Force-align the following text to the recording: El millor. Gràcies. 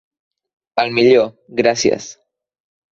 El 0.85 0.91
millor. 1.01 1.31
Gràcies. 1.61 2.13